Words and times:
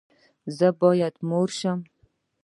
ایا 0.47 0.51
زه 0.57 0.67
باید 0.81 1.15
مور 1.29 1.49
شم؟ 1.59 1.79